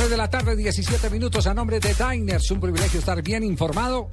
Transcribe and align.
3 0.00 0.08
de 0.08 0.16
la 0.16 0.30
tarde, 0.30 0.56
17 0.56 1.10
minutos 1.10 1.46
a 1.46 1.52
nombre 1.52 1.78
de 1.78 1.92
Diners. 1.92 2.50
Un 2.52 2.58
privilegio 2.58 3.00
estar 3.00 3.20
bien 3.20 3.44
informado. 3.44 4.08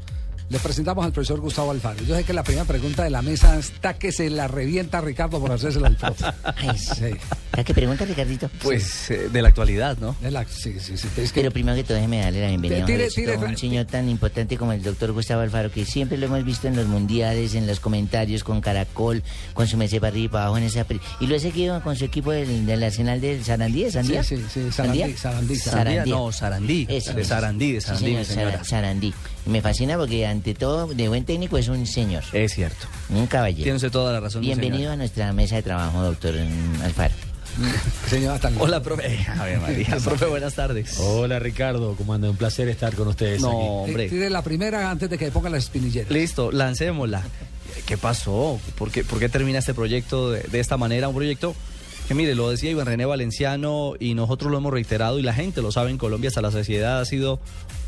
Le 0.50 0.60
presentamos 0.60 1.06
al 1.06 1.14
profesor 1.14 1.40
Gustavo 1.40 1.72
Alfaro. 1.72 2.04
Yo 2.04 2.14
sé 2.14 2.26
que 2.26 2.34
la 2.34 2.44
primera 2.44 2.66
pregunta 2.66 3.06
de 3.06 3.10
la 3.10 3.22
mesa 3.22 3.58
está 3.58 3.94
que 3.94 4.12
se 4.12 4.30
la 4.30 4.50
revienta 4.50 5.00
Ricardo 5.00 5.40
por 5.40 5.50
hacerse 5.50 5.80
al 5.80 5.96
profe. 5.96 6.26
Ay, 6.44 6.78
sí. 6.78 7.12
¿A 7.54 7.64
qué 7.64 7.74
pregunta, 7.74 8.06
Ricardito? 8.06 8.50
Pues 8.62 9.10
eh, 9.10 9.30
de 9.32 9.42
la 9.42 9.48
actualidad, 9.48 9.98
¿no? 10.00 10.16
La- 10.22 10.46
sí, 10.46 10.76
sí, 10.80 10.96
sí. 10.98 11.08
Es 11.18 11.32
que- 11.32 11.42
Pero 11.42 11.52
primero 11.52 11.76
que 11.76 11.84
todo, 11.84 11.96
déjeme 11.96 12.20
darle 12.22 12.42
la 12.42 12.48
bienvenida 12.50 12.86
Tire, 12.86 13.06
Jorgito, 13.06 13.32
tire, 13.32 13.46
a 13.46 13.50
un 13.50 13.58
señor 13.58 13.86
tan 13.86 14.10
importante 14.10 14.58
como 14.58 14.74
el 14.74 14.84
doctor 14.84 15.12
Gustavo 15.12 15.42
Alfaro, 15.42 15.72
que 15.72 15.84
siempre 15.86 16.18
lo 16.20 16.28
hemos 16.28 16.44
visto 16.46 16.68
en 16.68 16.76
los 16.76 16.86
mundiales, 16.88 17.56
en 17.56 17.66
los 17.66 17.80
comentarios, 17.80 18.44
con 18.44 18.62
Caracol, 18.62 19.24
con 19.54 19.68
su 19.68 19.76
mese 19.78 20.00
para 20.00 20.10
arriba 20.12 20.26
y 20.26 20.28
para 20.30 20.44
abajo 20.46 20.58
en 20.60 20.64
esa... 20.66 20.86
Y 21.20 21.28
lo 21.28 21.36
he 21.36 21.40
seguido 21.40 21.82
con 21.82 21.96
su 21.96 22.06
equipo 22.06 22.32
del, 22.32 22.66
del 22.68 22.84
Arsenal 22.84 23.20
del 23.22 23.44
Sarandí, 23.44 23.84
¿de 23.86 23.92
Sandía? 23.92 24.24
Sí, 24.24 24.38
sí, 24.38 24.44
sí, 24.54 24.72
Sarandí. 24.72 25.00
Sarandí, 25.00 25.18
Sarandí, 25.18 25.56
Sarandí. 25.56 26.10
no, 26.12 26.32
Sarandí. 26.32 26.86
De. 26.86 27.02
Sarandí, 27.02 27.72
de 27.72 27.82
Sí, 27.82 27.88
Sarandí, 27.88 28.06
mi 28.06 28.12
señor, 28.12 28.26
señora. 28.26 28.52
Sara- 28.52 28.64
Sarandí. 28.66 29.14
Me 29.48 29.62
fascina 29.62 29.98
porque 29.98 30.28
ante 30.28 30.54
todo, 30.54 30.88
de 30.88 31.08
buen 31.08 31.24
técnico, 31.26 31.58
es 31.58 31.70
un 31.70 31.88
señor, 31.88 32.24
Es 32.34 32.54
cierto. 32.54 32.86
un 33.10 33.26
caballero. 33.26 33.64
Tiene 33.64 33.78
usted 33.78 33.90
toda 33.92 34.12
la 34.14 34.20
razón. 34.20 34.42
Bienvenido 34.42 34.92
a 34.92 34.96
nuestra 34.96 35.32
mesa 35.34 35.56
de 35.56 35.64
trabajo, 35.64 36.04
doctor 36.04 36.36
mm, 36.36 36.82
Alfaro. 36.84 37.14
Señora 38.10 38.40
Talía. 38.40 38.62
Hola, 38.62 38.82
profe. 38.82 39.26
A 39.38 39.46
ver, 39.46 39.60
María. 39.60 39.98
profe, 40.04 40.26
buenas 40.26 40.54
tardes. 40.54 40.98
Hola 41.00 41.40
Ricardo, 41.40 41.96
¿cómo 41.98 42.14
anda? 42.14 42.30
Un 42.30 42.38
placer 42.38 42.68
estar 42.70 42.94
con 42.96 43.08
ustedes. 43.08 43.42
No, 43.42 43.50
aquí. 43.50 43.92
Hombre. 43.92 44.10
Tire 44.10 44.30
la 44.30 44.42
primera 44.44 44.90
antes 44.90 45.10
de 45.10 45.18
que 45.18 45.32
ponga 45.32 45.50
las 45.50 45.64
espinilleras. 45.66 46.12
Listo, 46.12 46.52
lancémosla. 46.52 47.24
¿Qué 47.86 47.98
pasó? 47.98 48.60
¿Por 48.78 48.92
qué, 48.92 49.04
por 49.04 49.20
qué 49.20 49.30
termina 49.30 49.60
este 49.60 49.74
proyecto 49.74 50.32
de, 50.32 50.42
de 50.42 50.60
esta 50.60 50.78
manera? 50.78 51.08
Un 51.08 51.16
proyecto 51.16 51.56
que, 52.08 52.14
mire, 52.14 52.36
lo 52.36 52.50
decía 52.50 52.72
Iván 52.72 52.86
René 52.86 53.06
Valenciano 53.06 53.94
y 54.00 54.14
nosotros 54.14 54.52
lo 54.52 54.58
hemos 54.58 54.72
reiterado 54.74 55.20
y 55.20 55.22
la 55.24 55.34
gente 55.34 55.62
lo 55.62 55.72
sabe 55.72 55.90
en 55.92 55.98
Colombia, 55.98 56.30
hasta 56.30 56.42
la 56.42 56.52
sociedad 56.52 57.00
ha 57.02 57.06
sido 57.06 57.40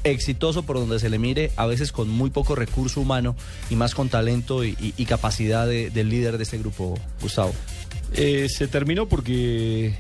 exitoso 0.03 0.63
por 0.63 0.77
donde 0.77 0.99
se 0.99 1.09
le 1.09 1.19
mire, 1.19 1.51
a 1.57 1.66
veces 1.66 1.91
con 1.91 2.09
muy 2.09 2.29
poco 2.29 2.55
recurso 2.55 3.01
humano 3.01 3.35
y 3.69 3.75
más 3.75 3.95
con 3.95 4.07
talento 4.09 4.63
y, 4.63 4.69
y- 4.79 4.94
y 4.97 5.05
capacidad 5.05 5.67
de- 5.67 5.89
del 5.89 6.09
líder 6.09 6.38
de 6.38 6.44
este 6.44 6.57
grupo, 6.57 6.97
Gustavo. 7.22 7.53
Eh, 8.13 8.47
se 8.49 8.67
terminó 8.67 9.07
porque 9.07 9.95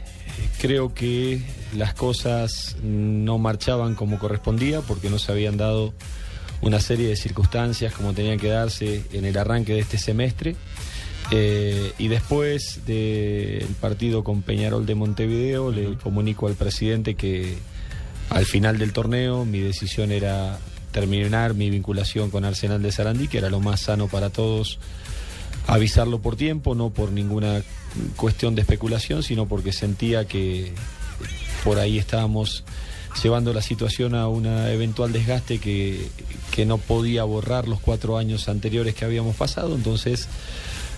creo 0.61 0.93
que 0.93 1.41
las 1.75 1.93
cosas 1.93 2.75
no 2.83 3.37
marchaban 3.37 3.95
como 3.95 4.19
correspondía, 4.19 4.81
porque 4.81 5.09
no 5.09 5.19
se 5.19 5.31
habían 5.31 5.57
dado 5.57 5.93
una 6.61 6.79
serie 6.79 7.07
de 7.07 7.15
circunstancias 7.15 7.93
como 7.93 8.13
tenían 8.13 8.39
que 8.39 8.49
darse 8.49 9.03
en 9.13 9.25
el 9.25 9.37
arranque 9.37 9.73
de 9.73 9.79
este 9.79 9.97
semestre. 9.97 10.55
Eh, 11.31 11.93
y 11.99 12.07
después 12.07 12.81
del 12.85 13.67
partido 13.79 14.23
con 14.23 14.41
Peñarol 14.41 14.85
de 14.85 14.95
Montevideo, 14.95 15.71
le 15.71 15.95
comunico 15.97 16.47
al 16.47 16.55
presidente 16.55 17.15
que 17.15 17.57
al 18.29 18.45
final 18.45 18.77
del 18.77 18.93
torneo 18.93 19.45
mi 19.45 19.59
decisión 19.59 20.11
era 20.11 20.59
terminar 20.91 21.53
mi 21.53 21.69
vinculación 21.69 22.31
con 22.31 22.45
Arsenal 22.45 22.81
de 22.81 22.91
Sarandí, 22.91 23.27
que 23.27 23.37
era 23.37 23.49
lo 23.49 23.59
más 23.59 23.81
sano 23.81 24.07
para 24.07 24.31
todos 24.31 24.79
avisarlo 25.69 26.19
por 26.19 26.35
tiempo, 26.35 26.73
no 26.75 26.89
por 26.89 27.11
ninguna 27.11 27.61
cuestión 28.15 28.55
de 28.55 28.61
especulación, 28.61 29.23
sino 29.23 29.47
porque 29.47 29.71
sentía 29.71 30.25
que 30.25 30.73
por 31.63 31.77
ahí 31.79 31.99
estábamos 31.99 32.63
llevando 33.21 33.53
la 33.53 33.61
situación 33.61 34.15
a 34.15 34.27
un 34.27 34.45
eventual 34.45 35.11
desgaste 35.11 35.59
que, 35.59 36.07
que 36.51 36.65
no 36.65 36.77
podía 36.77 37.23
borrar 37.23 37.67
los 37.67 37.79
cuatro 37.79 38.17
años 38.17 38.49
anteriores 38.49 38.95
que 38.95 39.05
habíamos 39.05 39.35
pasado, 39.35 39.75
entonces 39.75 40.27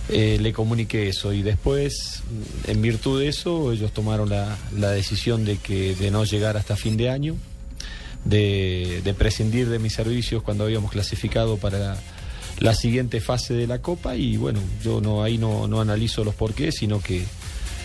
eh, 0.08 0.38
le 0.40 0.52
comuniqué 0.52 1.08
eso. 1.08 1.32
Y 1.32 1.42
después, 1.42 2.22
en 2.66 2.80
virtud 2.80 3.20
de 3.20 3.28
eso, 3.28 3.72
ellos 3.72 3.92
tomaron 3.92 4.30
la, 4.30 4.56
la 4.76 4.90
decisión 4.90 5.44
de, 5.44 5.58
que, 5.58 5.94
de 5.94 6.10
no 6.10 6.24
llegar 6.24 6.56
hasta 6.56 6.76
fin 6.76 6.96
de 6.96 7.10
año, 7.10 7.36
de, 8.24 9.00
de 9.04 9.14
prescindir 9.14 9.68
de 9.68 9.78
mis 9.78 9.94
servicios 9.94 10.42
cuando 10.42 10.64
habíamos 10.64 10.92
clasificado 10.92 11.56
para 11.56 11.98
la, 12.62 12.74
siguiente 12.74 13.20
fase 13.20 13.54
de 13.54 13.66
la 13.66 13.80
Copa 13.80 14.16
y 14.16 14.36
bueno, 14.36 14.60
yo 14.82 15.00
no 15.00 15.22
ahí 15.22 15.38
no, 15.38 15.68
no 15.68 15.80
analizo 15.80 16.24
los 16.24 16.34
porqués, 16.34 16.76
sino 16.76 17.00
que 17.00 17.24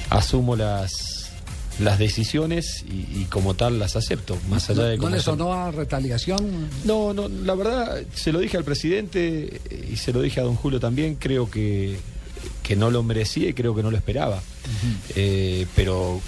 asumo 0.10 0.56
las, 0.56 1.32
las 1.80 2.00
decisiones 2.00 2.84
y, 2.90 3.22
y 3.22 3.28
como 3.30 3.54
tal 3.56 3.80
las 3.80 3.96
acepto, 3.96 4.38
más 4.50 4.70
allá 4.70 4.84
¿No, 4.84 4.88
de 4.88 4.98
¿no 4.98 5.10
le 5.10 5.20
sonó 5.20 5.54
a 5.54 5.72
retaliación? 5.72 6.70
No, 6.86 7.14
no, 7.14 7.28
la 7.28 7.56
verdad, 7.56 8.02
se 8.14 8.32
lo 8.32 8.40
dije 8.40 8.58
al 8.58 8.64
presidente 8.64 9.62
y 9.92 9.96
se 9.98 10.14
lo 10.14 10.22
dije 10.22 10.40
a 10.40 10.44
don 10.44 10.56
Julio 10.56 10.80
también, 10.80 11.16
creo 11.16 11.50
que, 11.50 11.98
que 12.64 12.76
no 12.76 12.92
lo 12.92 13.04
merecía 13.04 13.50
y 13.50 13.54
creo 13.54 13.76
que 13.76 13.84
no 13.84 13.92
lo 13.92 13.98
esperaba. 13.98 14.42
Eh, 15.16 15.66
pero 15.76 16.20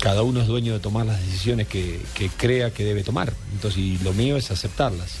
cada 0.00 0.22
uno 0.22 0.40
es 0.40 0.46
dueño 0.46 0.72
de 0.72 0.80
tomar 0.80 1.06
las 1.06 1.24
decisiones 1.24 1.68
que, 1.68 2.00
que 2.14 2.28
crea 2.28 2.70
que 2.70 2.84
debe 2.84 3.02
tomar. 3.02 3.32
Entonces, 3.52 3.78
y 3.78 3.98
lo 3.98 4.12
mío 4.12 4.36
es 4.36 4.50
aceptarlas. 4.50 5.12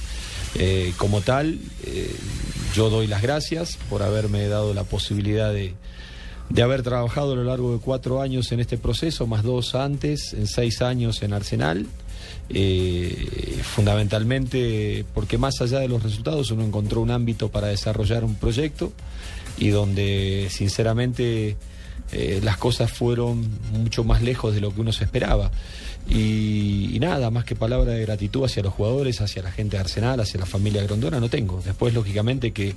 Eh, 0.56 0.92
como 0.96 1.20
tal, 1.20 1.58
eh, 1.84 2.14
yo 2.76 2.90
doy 2.90 3.06
las 3.06 3.22
gracias 3.22 3.78
por 3.88 4.02
haberme 4.02 4.48
dado 4.48 4.74
la 4.74 4.84
posibilidad 4.84 5.50
de, 5.50 5.72
de 6.50 6.62
haber 6.62 6.82
trabajado 6.82 7.32
a 7.32 7.36
lo 7.36 7.44
largo 7.44 7.72
de 7.72 7.78
cuatro 7.78 8.20
años 8.20 8.52
en 8.52 8.60
este 8.60 8.76
proceso, 8.76 9.26
más 9.26 9.42
dos 9.42 9.74
antes, 9.74 10.34
en 10.34 10.46
seis 10.46 10.82
años 10.82 11.22
en 11.22 11.32
Arsenal. 11.32 11.86
Eh, 12.50 13.60
fundamentalmente 13.62 15.04
porque 15.14 15.38
más 15.38 15.60
allá 15.62 15.80
de 15.80 15.88
los 15.88 16.02
resultados 16.02 16.50
uno 16.50 16.64
encontró 16.64 17.00
un 17.00 17.10
ámbito 17.10 17.50
para 17.50 17.68
desarrollar 17.68 18.24
un 18.24 18.36
proyecto 18.36 18.92
y 19.58 19.68
donde 19.68 20.48
sinceramente 20.50 21.56
eh, 22.12 22.40
las 22.42 22.56
cosas 22.56 22.90
fueron 22.90 23.46
mucho 23.72 24.04
más 24.04 24.22
lejos 24.22 24.54
de 24.54 24.60
lo 24.60 24.74
que 24.74 24.80
uno 24.80 24.92
se 24.92 25.04
esperaba. 25.04 25.50
Y, 26.08 26.98
nada, 27.00 27.30
más 27.30 27.44
que 27.44 27.56
palabra 27.56 27.92
de 27.92 28.02
gratitud 28.02 28.44
hacia 28.44 28.62
los 28.62 28.72
jugadores, 28.72 29.20
hacia 29.20 29.42
la 29.42 29.50
gente 29.50 29.76
de 29.76 29.80
Arsenal, 29.80 30.20
hacia 30.20 30.38
la 30.38 30.46
familia 30.46 30.82
Grondona, 30.84 31.18
no 31.18 31.28
tengo. 31.28 31.60
Después, 31.64 31.94
lógicamente, 31.94 32.52
que 32.52 32.76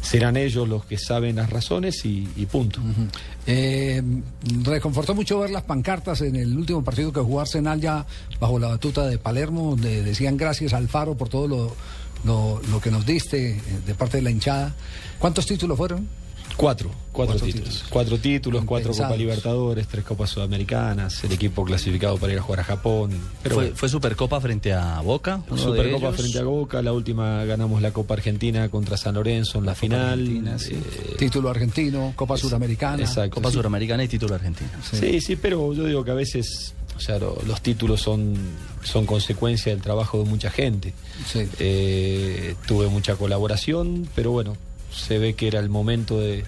serán 0.00 0.36
ellos 0.36 0.68
los 0.68 0.84
que 0.84 0.98
saben 0.98 1.36
las 1.36 1.50
razones 1.50 2.04
y, 2.04 2.26
punto. 2.50 2.80
Eh, 3.46 4.02
reconfortó 4.64 5.14
mucho 5.14 5.38
ver 5.40 5.50
las 5.50 5.62
pancartas 5.62 6.20
en 6.22 6.34
el 6.36 6.56
último 6.56 6.82
partido 6.82 7.12
que 7.12 7.20
jugó 7.20 7.40
Arsenal 7.40 7.80
ya 7.80 8.04
bajo 8.40 8.58
la 8.58 8.68
batuta 8.68 9.06
de 9.06 9.18
Palermo, 9.18 9.70
donde 9.70 10.02
decían 10.02 10.36
gracias 10.36 10.72
Alfaro 10.72 11.16
por 11.16 11.28
todo 11.28 11.46
lo, 11.46 11.76
lo, 12.24 12.60
lo 12.70 12.80
que 12.80 12.90
nos 12.90 13.06
diste 13.06 13.50
eh, 13.50 13.60
de 13.86 13.94
parte 13.94 14.18
de 14.18 14.24
la 14.24 14.30
hinchada. 14.30 14.74
¿Cuántos 15.18 15.46
títulos 15.46 15.76
fueron? 15.76 16.08
Cuatro, 16.56 16.90
cuatro, 17.12 17.34
Cuatro 17.34 17.46
títulos. 17.46 17.68
títulos. 17.70 17.84
Cuatro 17.90 18.18
títulos, 18.18 18.64
cuatro. 18.64 18.92
Copas 18.92 19.18
Libertadores, 19.18 19.86
tres 19.88 20.04
Copas 20.04 20.30
Sudamericanas, 20.30 21.22
el 21.24 21.32
equipo 21.32 21.64
clasificado 21.64 22.16
para 22.16 22.32
ir 22.32 22.38
a 22.38 22.42
jugar 22.42 22.60
a 22.60 22.64
Japón. 22.64 23.10
Pero 23.42 23.54
fue, 23.56 23.64
bueno. 23.64 23.76
fue 23.76 23.88
Supercopa 23.88 24.40
frente 24.40 24.72
a 24.72 25.00
Boca. 25.00 25.42
Supercopa 25.54 26.12
frente 26.12 26.38
a 26.38 26.44
Boca, 26.44 26.80
la 26.82 26.92
última 26.94 27.44
ganamos 27.44 27.82
la 27.82 27.90
Copa 27.92 28.14
Argentina 28.14 28.68
contra 28.70 28.96
San 28.96 29.14
Lorenzo 29.16 29.58
en 29.58 29.66
la, 29.66 29.72
Copa 29.72 29.80
final. 29.80 30.12
Argentina, 30.20 30.58
sí. 30.58 30.74
Eh, 30.74 31.14
Título 31.18 31.50
argentino, 31.50 32.12
Copa 32.16 32.36
Suramericana. 32.38 33.02
exacto. 33.02 33.34
Copa 33.34 33.50
sí. 33.50 33.56
Suramericana 33.56 34.04
y 34.04 34.08
título 34.08 34.34
argentino. 34.34 34.70
Sí. 34.90 35.20
sí, 35.20 35.36
pero 35.36 35.72
yo 35.74 35.84
digo 35.84 36.04
que 36.04 36.10
a 36.12 36.14
veces, 36.14 36.74
o 36.96 37.00
sea, 37.00 37.18
lo- 37.18 37.38
los 37.46 37.60
títulos 37.60 38.00
son, 38.00 38.34
son 38.82 39.04
consecuencia 39.04 39.72
del 39.72 39.82
trabajo 39.82 40.18
de 40.18 40.24
mucha 40.24 40.50
gente. 40.50 40.94
Sí. 41.30 41.40
Eh, 41.58 42.54
tuve 42.66 42.88
mucha 42.88 43.14
colaboración, 43.16 44.08
pero 44.14 44.30
bueno, 44.30 44.56
se 44.96 45.18
ve 45.18 45.34
que 45.34 45.48
era 45.48 45.60
el 45.60 45.68
momento 45.68 46.20
de, 46.20 46.44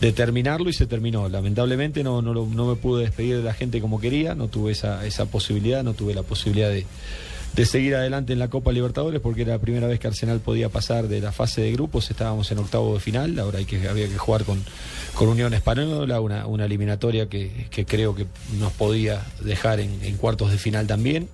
de 0.00 0.12
terminarlo 0.12 0.68
y 0.68 0.72
se 0.72 0.86
terminó. 0.86 1.28
Lamentablemente 1.28 2.02
no, 2.02 2.22
no, 2.22 2.66
me 2.66 2.76
pude 2.76 3.04
despedir 3.04 3.38
de 3.38 3.42
la 3.42 3.54
gente 3.54 3.80
como 3.80 4.00
quería, 4.00 4.34
no 4.34 4.48
tuve 4.48 4.72
esa, 4.72 5.06
esa 5.06 5.26
posibilidad, 5.26 5.82
no 5.82 5.94
tuve 5.94 6.14
la 6.14 6.22
posibilidad 6.22 6.70
de, 6.70 6.86
de 7.54 7.66
seguir 7.66 7.94
adelante 7.94 8.32
en 8.32 8.38
la 8.38 8.48
Copa 8.48 8.72
Libertadores 8.72 9.20
porque 9.20 9.42
era 9.42 9.52
la 9.52 9.58
primera 9.58 9.86
vez 9.86 10.00
que 10.00 10.06
Arsenal 10.06 10.40
podía 10.40 10.68
pasar 10.68 11.08
de 11.08 11.20
la 11.20 11.32
fase 11.32 11.60
de 11.60 11.72
grupos, 11.72 12.10
estábamos 12.10 12.50
en 12.50 12.58
octavo 12.58 12.94
de 12.94 13.00
final, 13.00 13.38
ahora 13.38 13.58
hay 13.58 13.64
que, 13.64 13.88
había 13.88 14.08
que 14.08 14.18
jugar 14.18 14.44
con, 14.44 14.62
con 15.14 15.28
Unión 15.28 15.52
Española, 15.54 16.20
una, 16.20 16.46
una 16.46 16.64
eliminatoria 16.64 17.28
que, 17.28 17.66
que 17.70 17.84
creo 17.84 18.14
que 18.14 18.26
nos 18.58 18.72
podía 18.72 19.22
dejar 19.40 19.80
en, 19.80 20.16
cuartos 20.16 20.50
de 20.50 20.58
final 20.58 20.86
también. 20.86 21.28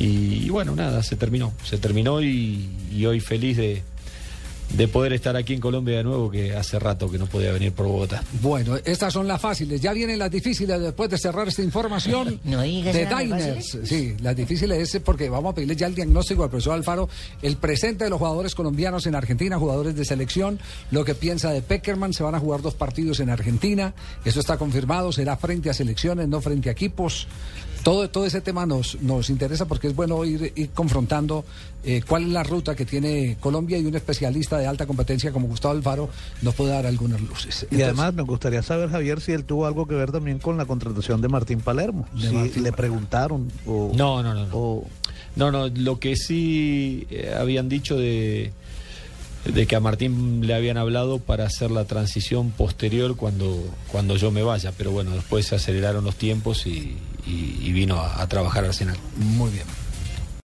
Y, 0.00 0.48
bueno, 0.48 0.74
nada, 0.74 1.04
se 1.04 1.14
terminó, 1.14 1.52
se 1.62 1.78
terminó 1.78 2.20
y 2.20 3.06
hoy 3.06 3.20
feliz 3.20 3.56
de, 3.56 3.82
de 4.74 4.88
poder 4.88 5.12
estar 5.12 5.36
aquí 5.36 5.54
en 5.54 5.60
Colombia 5.60 5.98
de 5.98 6.04
nuevo, 6.04 6.30
que 6.30 6.54
hace 6.56 6.78
rato 6.78 7.10
que 7.10 7.18
no 7.18 7.26
podía 7.26 7.52
venir 7.52 7.72
por 7.72 7.86
Bogotá. 7.86 8.22
Bueno, 8.40 8.76
estas 8.84 9.12
son 9.12 9.28
las 9.28 9.40
fáciles. 9.40 9.80
Ya 9.80 9.92
vienen 9.92 10.18
las 10.18 10.30
difíciles 10.30 10.80
después 10.80 11.10
de 11.10 11.18
cerrar 11.18 11.48
esta 11.48 11.62
información. 11.62 12.40
No 12.52 12.60
digas 12.62 12.94
de 12.94 13.06
Diners. 13.06 13.78
Sí, 13.84 14.14
las 14.20 14.36
difíciles 14.36 14.94
es 14.94 15.00
porque 15.00 15.28
vamos 15.28 15.52
a 15.52 15.54
pedirle 15.54 15.74
ya 15.74 15.86
el 15.86 15.94
diagnóstico 15.94 16.44
al 16.44 16.50
profesor 16.50 16.74
Alfaro, 16.74 17.08
el 17.40 17.56
presente 17.56 18.04
de 18.04 18.10
los 18.10 18.18
jugadores 18.18 18.54
colombianos 18.54 19.06
en 19.06 19.14
Argentina, 19.14 19.58
jugadores 19.58 19.94
de 19.96 20.04
selección, 20.04 20.58
lo 20.90 21.04
que 21.04 21.14
piensa 21.14 21.50
de 21.50 21.62
Peckerman. 21.62 22.12
Se 22.12 22.22
van 22.22 22.34
a 22.34 22.40
jugar 22.40 22.60
dos 22.60 22.74
partidos 22.74 23.20
en 23.20 23.30
Argentina. 23.30 23.94
Eso 24.24 24.40
está 24.40 24.58
confirmado. 24.58 25.12
Será 25.12 25.36
frente 25.36 25.70
a 25.70 25.74
selecciones, 25.74 26.28
no 26.28 26.40
frente 26.40 26.68
a 26.68 26.72
equipos. 26.72 27.26
Todo, 27.82 28.08
todo 28.10 28.26
ese 28.26 28.40
tema 28.40 28.64
nos, 28.64 29.00
nos 29.02 29.28
interesa 29.28 29.66
porque 29.66 29.88
es 29.88 29.96
bueno 29.96 30.24
ir, 30.24 30.52
ir 30.54 30.70
confrontando 30.70 31.44
eh, 31.84 32.00
cuál 32.06 32.22
es 32.22 32.28
la 32.28 32.44
ruta 32.44 32.76
que 32.76 32.84
tiene 32.84 33.36
Colombia 33.40 33.76
y 33.76 33.86
un 33.86 33.96
especialista 33.96 34.56
de 34.56 34.61
alta 34.66 34.86
competencia 34.86 35.32
como 35.32 35.46
Gustavo 35.48 35.74
Alfaro 35.74 36.08
nos 36.42 36.54
puede 36.54 36.70
dar 36.72 36.86
algunas 36.86 37.20
luces. 37.20 37.66
y 37.70 37.82
además 37.82 38.14
me 38.14 38.22
gustaría 38.22 38.62
saber, 38.62 38.90
Javier, 38.90 39.20
si 39.20 39.32
él 39.32 39.44
tuvo 39.44 39.66
algo 39.66 39.86
que 39.86 39.94
ver 39.94 40.12
también 40.12 40.38
con 40.38 40.56
la 40.56 40.64
contratación 40.64 41.20
de 41.20 41.28
Martín 41.28 41.60
Palermo. 41.60 42.06
De 42.14 42.28
si 42.28 42.34
Martín 42.34 42.62
le 42.64 42.72
preguntaron 42.72 43.48
o... 43.66 43.92
No, 43.94 44.22
no, 44.22 44.34
no, 44.34 44.46
no. 44.46 44.54
o- 44.56 44.86
No, 45.36 45.50
no, 45.50 45.68
lo 45.68 45.98
que 45.98 46.16
sí 46.16 47.06
eh, 47.10 47.34
habían 47.38 47.68
dicho 47.68 47.96
de, 47.96 48.52
de 49.52 49.66
que 49.66 49.74
a 49.76 49.80
Martín 49.80 50.46
le 50.46 50.54
habían 50.54 50.76
hablado 50.76 51.18
para 51.18 51.44
hacer 51.46 51.70
la 51.70 51.84
transición 51.84 52.50
posterior 52.50 53.16
cuando, 53.16 53.62
cuando 53.88 54.16
yo 54.16 54.30
me 54.30 54.42
vaya, 54.42 54.72
pero 54.76 54.90
bueno, 54.92 55.10
después 55.12 55.46
se 55.46 55.54
aceleraron 55.56 56.04
los 56.04 56.16
tiempos 56.16 56.66
y, 56.66 56.96
y- 57.26 57.58
y 57.62 57.72
vino 57.72 57.96
a, 58.00 58.20
a 58.22 58.26
trabajar 58.28 58.64
Arsenal. 58.64 58.96
Muy 59.16 59.50
bien. 59.50 59.64